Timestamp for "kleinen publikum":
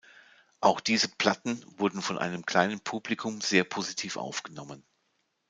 2.43-3.39